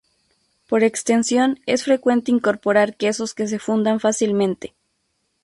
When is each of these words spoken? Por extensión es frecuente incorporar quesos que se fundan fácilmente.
Por 0.67 0.81
extensión 0.83 1.59
es 1.67 1.83
frecuente 1.83 2.31
incorporar 2.31 2.97
quesos 2.97 3.35
que 3.35 3.47
se 3.47 3.59
fundan 3.59 3.99
fácilmente. 3.99 4.73